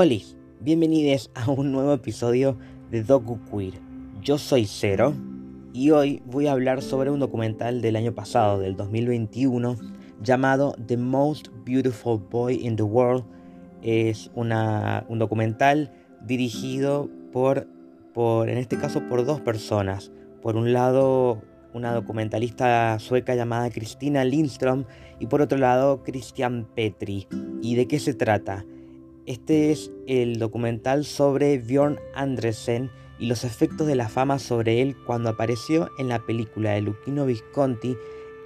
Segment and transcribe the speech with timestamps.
[0.00, 0.14] Hola,
[0.60, 2.56] bienvenidos a un nuevo episodio
[2.88, 3.80] de Doku Queer.
[4.22, 5.12] Yo soy Cero
[5.72, 9.76] y hoy voy a hablar sobre un documental del año pasado, del 2021,
[10.22, 13.24] llamado The Most Beautiful Boy in the World.
[13.82, 15.92] Es una, un documental
[16.24, 17.66] dirigido por,
[18.14, 20.12] por, en este caso, por dos personas.
[20.42, 21.42] Por un lado,
[21.74, 24.86] una documentalista sueca llamada Cristina Lindström
[25.18, 27.26] y por otro lado, Christian Petri.
[27.62, 28.64] ¿Y de qué se trata?
[29.28, 34.96] Este es el documental sobre Bjorn Andresen y los efectos de la fama sobre él
[35.04, 37.94] cuando apareció en la película de Luchino Visconti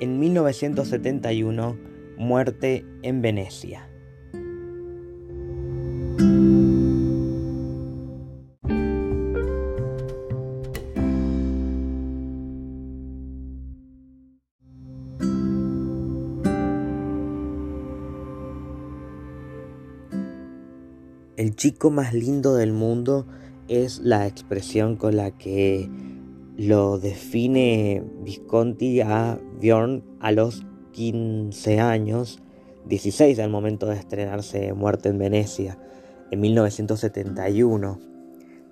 [0.00, 1.76] en 1971,
[2.16, 3.89] Muerte en Venecia.
[21.60, 23.26] Chico más lindo del mundo
[23.68, 25.90] es la expresión con la que
[26.56, 32.40] lo define Visconti a Bjorn a los 15 años,
[32.86, 35.78] 16 al momento de estrenarse Muerte en Venecia,
[36.30, 38.00] en 1971,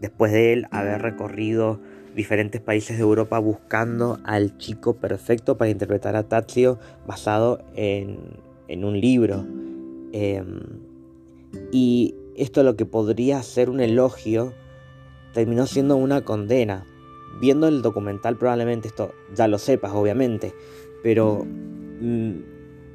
[0.01, 1.81] después de él haber recorrido
[2.17, 8.99] diferentes países de Europa buscando al chico perfecto para interpretar a Tazio basado en, un
[8.99, 9.45] libro.
[10.15, 10.89] Em,
[11.71, 14.53] y esto lo que podría ser un elogio
[15.33, 16.87] terminó siendo una condena.
[17.41, 20.55] Viendo el documental probablemente esto ya lo sepas, obviamente,
[21.03, 22.33] pero mm,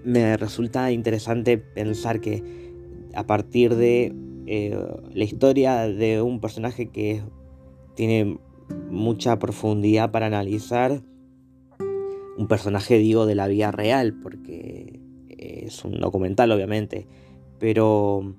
[0.04, 2.44] me resulta interesante pensar que
[3.14, 4.14] a partir de
[4.48, 4.78] eh,
[5.14, 7.22] la historia de un personaje que
[7.96, 8.40] tiene
[8.90, 11.02] mucha profundidad para analizar,
[12.38, 15.00] un personaje digo de la vida real, porque
[15.38, 17.08] es un documental obviamente,
[17.60, 18.36] pero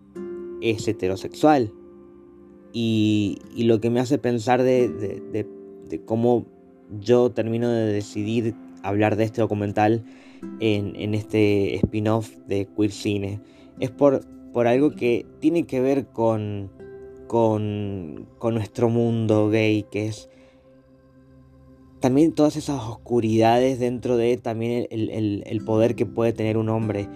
[0.64, 1.72] es heterosexual.
[2.72, 5.47] Y, lo que me hace pensar de,
[6.06, 6.47] cómo
[7.00, 10.04] yo termino de decidir hablar de este documental
[10.60, 13.41] en, este spin-off de Queer Cine
[13.78, 16.70] es por, por algo que tiene que ver con,
[17.28, 20.28] con, nuestro mundo gay, que es
[22.00, 27.08] también todas esas oscuridades dentro de también el poder que puede tener un hombre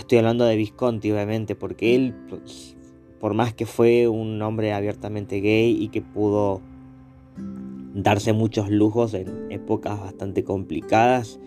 [0.00, 2.74] Estoy hablando de Visconti, obviamente, porque él, pues,
[3.20, 6.62] por más que fue un hombre abiertamente gay y que pudo
[7.94, 11.38] darse muchos lujos en épocas bastante complicadas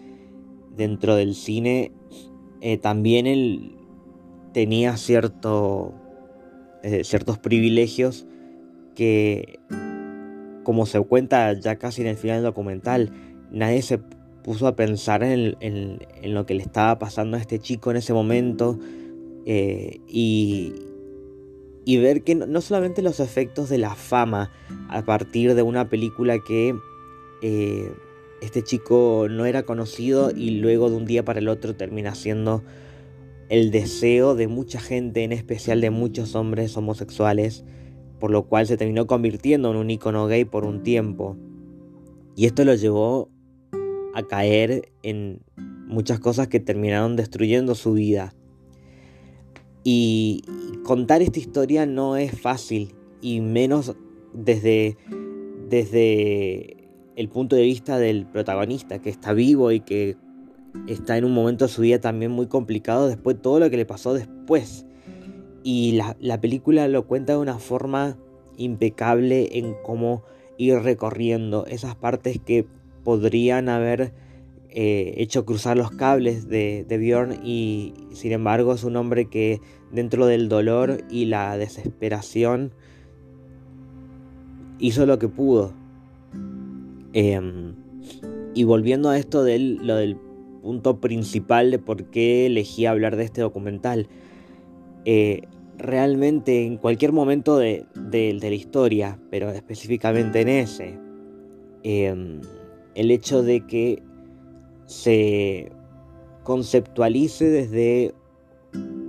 [0.78, 1.92] dentro del cine,
[2.62, 3.76] eh, también él
[4.54, 5.96] tenía cierto,
[6.84, 8.28] eh, ciertos privilegios
[8.94, 9.60] que,
[10.64, 13.12] como se cuenta ya casi en el final del documental,
[13.52, 14.00] nadie se
[14.44, 18.78] puso a pensar en, lo que le estaba pasando a este chico en ese momento
[19.46, 20.74] eh, y,
[21.86, 24.52] ver que no, solamente los efectos de la fama
[24.90, 26.76] a partir de una película que
[27.42, 27.92] eh,
[28.42, 32.64] este chico no era conocido y luego de un día para el otro termina siendo
[33.50, 37.64] el deseo de mucha gente, en especial de muchos hombres homosexuales,
[38.20, 41.38] por lo cual se terminó convirtiendo en un icono gay por un tiempo.
[42.36, 43.30] Y esto lo llevó
[44.14, 45.42] a caer en
[45.88, 48.34] muchas cosas que terminaron destruyendo su vida.
[49.84, 50.44] Y
[50.84, 53.96] contar esta historia no es fácil, y menos
[54.34, 54.98] desde,
[55.70, 60.18] desde el punto de vista del protagonista, que está vivo y que
[60.88, 63.78] está en un momento de su vida también muy complicado después de todo lo que
[63.78, 64.86] le pasó después.
[65.64, 68.18] Y la, la película lo cuenta de una forma
[68.58, 70.24] impecable en cómo
[70.58, 72.68] ir recorriendo esas partes que
[73.04, 74.14] podrían haber
[74.70, 79.60] eh, hecho cruzar los cables de, de Bjorn y sin embargo es un hombre que
[79.92, 82.74] dentro del dolor y la desesperación
[84.80, 85.74] hizo lo que pudo.
[87.14, 87.76] Em,
[88.54, 90.18] y volviendo a esto del, lo del
[90.62, 94.08] punto principal de por qué elegí hablar de este documental.
[95.06, 95.44] Eh,
[95.78, 100.98] realmente en cualquier momento de, la historia, pero específicamente en ese,
[101.84, 102.42] em,
[102.96, 104.02] el hecho de que
[104.86, 105.72] se
[106.44, 108.14] conceptualice desde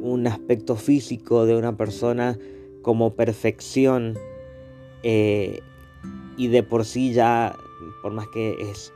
[0.00, 2.38] un aspecto físico de una persona
[2.82, 4.14] como perfección
[5.02, 5.60] eh,
[6.36, 7.56] y de por sí ya,
[8.02, 8.92] por más que es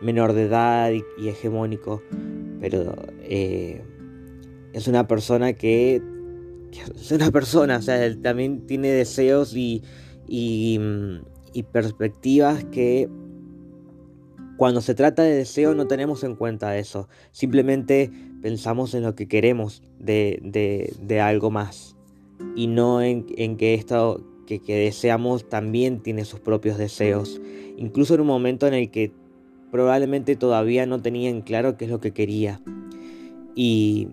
[0.00, 2.02] menor de edad y, hegemónico,
[2.60, 3.82] pero eh,
[4.72, 6.00] es una persona que,
[6.72, 9.82] es una persona, o sea, también tiene deseos y,
[10.26, 10.78] y
[11.72, 13.08] perspectivas que
[14.62, 18.12] cuando se trata de deseo no tenemos en cuenta eso, simplemente
[18.42, 21.96] pensamos en lo que queremos de, algo más.
[22.54, 23.24] y no en,
[23.56, 27.40] que esto que, que, deseamos también tiene sus propios deseos.
[27.76, 29.10] Incluso en un momento en el que
[29.72, 32.60] probablemente todavía no tenía en claro qué es lo que quería.
[33.56, 34.10] Y,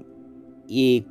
[0.67, 1.05] y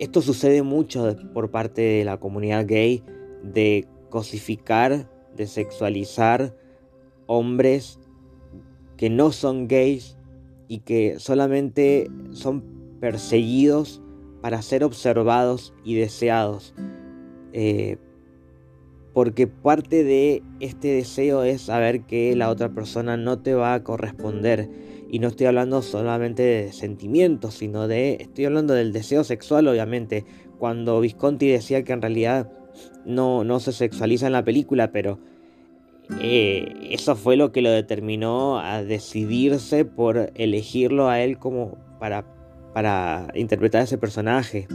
[0.00, 3.04] esto sucede mucho por parte de la comunidad gay
[3.44, 6.52] de cosificar, de sexualizar
[7.26, 8.00] hombres
[8.96, 10.16] que no son gays
[10.68, 12.62] y que solamente son
[13.00, 14.02] perseguidos
[14.40, 16.74] para ser observados y deseados.
[17.52, 17.98] Eh,
[19.12, 23.82] porque parte de este deseo es saber que la otra persona no te va a
[23.82, 24.68] corresponder.
[25.08, 28.18] Y no estoy hablando solamente de sentimientos, sino de...
[28.20, 30.26] Estoy hablando del deseo sexual, obviamente.
[30.58, 32.52] Cuando Visconti decía que en realidad
[33.06, 35.18] no, no se sexualiza en la película, pero
[36.20, 42.24] eh, eso fue lo que lo determinó a decidirse por elegirlo a él como para,
[42.72, 44.66] para interpretar ese personaje.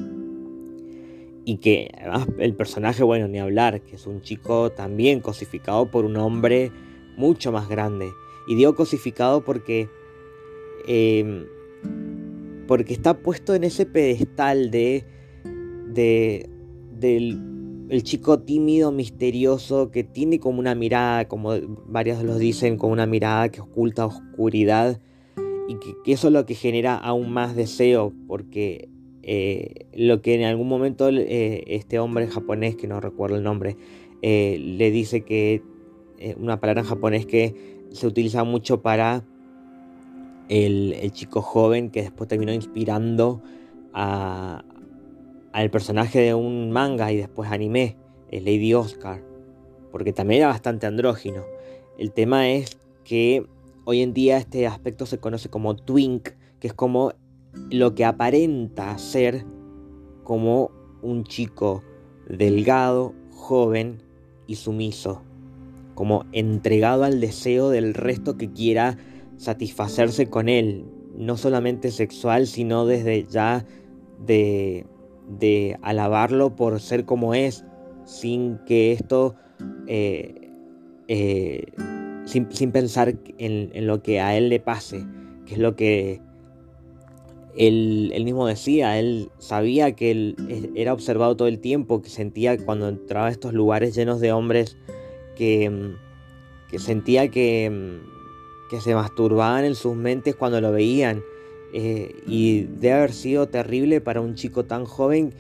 [1.44, 6.06] Y que además el personaje, bueno, ni hablar, que es un chico también cosificado por
[6.06, 6.72] un hombre
[7.18, 8.10] mucho más grande.
[8.48, 9.90] Y digo cosificado porque
[10.88, 11.46] Em,
[12.68, 15.04] porque está puesto en ese pedestal de,
[15.88, 16.50] de
[16.98, 17.40] del
[17.92, 21.52] el chico tímido, misterioso, que tiene como una mirada, como
[21.88, 25.02] varios los dicen, como una mirada que oculta oscuridad
[25.68, 28.88] y que, eso es lo que genera aún más deseo, porque
[29.24, 33.76] eh, lo que en algún momento eh, este hombre japonés, que no recuerdo el nombre,
[34.22, 35.62] eh, le dice que
[36.38, 37.56] una palabra en japonés que
[37.92, 39.26] se utiliza mucho para
[40.48, 43.42] el, chico joven que después terminó inspirando
[43.92, 44.64] a,
[45.54, 47.98] al personaje de un manga y después anime,
[48.32, 49.22] Lady Oscar,
[49.92, 51.44] porque también era bastante andrógino.
[51.98, 53.46] El tema es que
[53.86, 57.14] hoy en día este aspecto se conoce como twink, que es como
[57.70, 59.46] lo que aparenta ser
[60.24, 60.72] como
[61.02, 61.84] un chico
[62.30, 64.02] delgado, joven
[64.48, 65.24] y sumiso,
[65.96, 68.98] como entregado al deseo del resto que quiera
[69.38, 70.86] satisfacerse con él,
[71.18, 73.66] no solamente sexual, sino desde ya
[74.26, 74.86] de,
[75.40, 77.66] de alabarlo por ser como es,
[78.06, 79.36] sin que esto,
[79.88, 80.50] eh,
[81.08, 81.66] eh,
[82.26, 85.06] sin, pensar en, lo que a él le pase,
[85.46, 86.22] que es lo que
[87.58, 92.58] él, él, mismo decía, él sabía que él era observado todo el tiempo, que sentía
[92.58, 94.78] cuando entraba a estos lugares llenos de hombres,
[95.36, 95.96] que,
[96.70, 98.00] que sentía que
[98.72, 101.22] que se masturbaban en sus mentes cuando lo veían.
[101.74, 105.34] Eh, y debe haber sido terrible para un chico tan joven.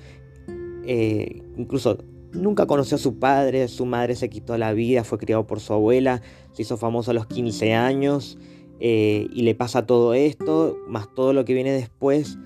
[0.85, 1.97] Eh, incluso
[2.33, 5.73] nunca conoció a su padre, su madre se quitó la vida, fue criado por su
[5.73, 6.21] abuela,
[6.53, 8.37] se hizo famoso a los 15 años
[8.79, 12.37] eh, y le pasa todo esto, más todo lo que viene después,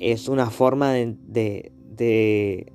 [0.00, 2.72] es una forma de, de,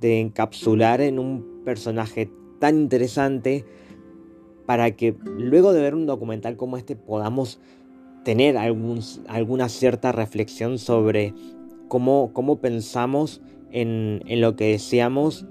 [0.00, 3.64] de encapsular en un personaje tan interesante
[4.66, 7.60] para que luego de ver un documental como este podamos
[8.28, 11.32] tener alguna cierta reflexión sobre
[11.88, 13.40] cómo, cómo pensamos
[13.72, 15.46] en, lo que deseamos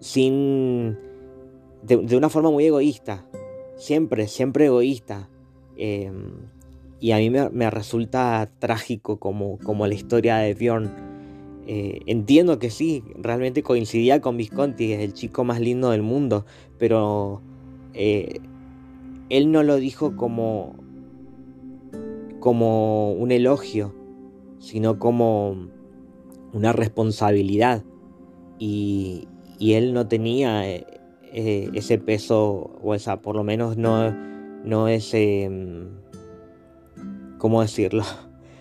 [0.00, 0.96] sin...
[1.82, 3.26] De, una forma muy egoísta,
[3.76, 5.28] siempre, siempre egoísta.
[5.76, 6.30] Em,
[7.00, 10.90] y a mí me, resulta trágico como, como la historia de Bjorn.
[11.66, 16.46] Eh, entiendo que sí, realmente coincidía con Visconti, es el chico más lindo del mundo,
[16.78, 17.42] pero
[17.92, 18.40] eh,
[19.28, 20.82] él no lo dijo como,
[22.44, 23.94] como un elogio,
[24.58, 25.70] sino como
[26.52, 27.82] una responsabilidad.
[28.58, 29.26] Y,
[29.58, 30.86] él no tenía eh,
[31.32, 34.10] eh, ese peso, o esa, por lo menos no,
[34.62, 38.04] no ese, mm, ¿cómo decirlo?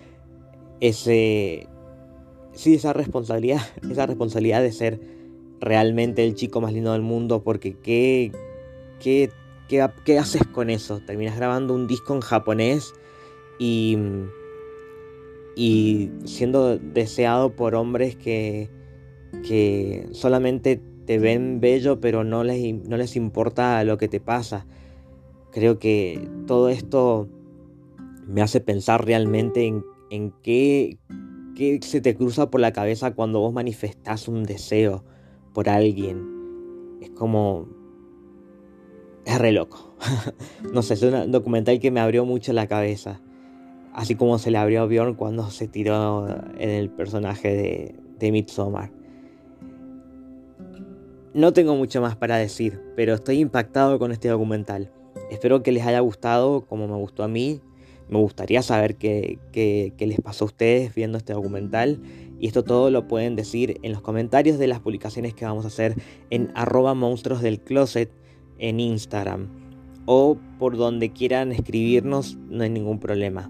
[0.80, 1.68] Ese,
[2.54, 3.60] sí, esa responsabilidad,
[3.92, 5.02] esa responsabilidad de ser
[5.60, 8.32] realmente el chico más lindo del mundo, porque qué,
[9.02, 9.30] ¿qué,
[9.68, 11.02] qué, haces con eso?
[11.06, 12.94] Terminas grabando un disco en japonés
[13.58, 13.98] y,
[15.56, 18.70] y siendo deseado por hombres que,
[19.48, 24.66] que solamente te ven bello pero no les, no les importa lo que te pasa.
[25.52, 27.28] Creo que todo esto
[28.28, 30.98] me hace pensar realmente en, en qué,
[31.56, 35.04] qué se te cruza por la cabeza cuando vos manifestás un deseo
[35.54, 36.98] por alguien.
[37.02, 37.68] Es como
[39.26, 39.96] es re loco.
[40.74, 43.22] no sé, es un documental que me abrió mucho la cabeza.
[43.94, 48.32] Así como se le abrió a Bjorn cuando se tiró en el personaje de, de
[48.32, 48.92] Midsommar.
[51.34, 54.92] No tengo mucho más para decir, pero estoy impactado con este documental.
[55.32, 57.60] Espero que les haya gustado como me gustó a mí.
[58.10, 62.02] Me gustaría saber qué, qué les pasó a ustedes viendo este documental
[62.40, 65.70] Y esto todo lo pueden decir en los comentarios de las publicaciones que vamos a
[65.70, 65.96] hacer
[66.30, 68.12] en arroba monstruos del closet
[68.60, 69.48] en Instagram.
[70.06, 73.50] O por donde quieran escribirnos, no hay ningún problema.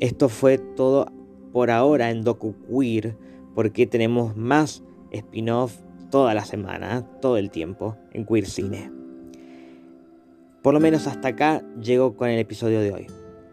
[0.00, 1.06] Esto fue todo
[1.52, 3.16] por ahora en Doku Queer,
[3.54, 5.78] porque tenemos más spin-off
[6.10, 8.92] toda la semana, todo el tiempo, en Queer Cine.
[10.62, 13.06] Por lo menos hasta acá llego con el episodio de hoy.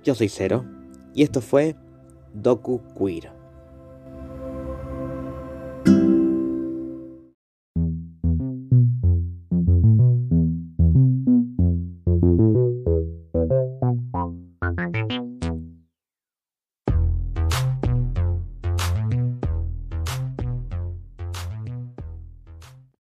[0.04, 0.66] Yo soy Cero
[1.14, 1.76] y esto fue
[2.34, 3.43] Doku Queer.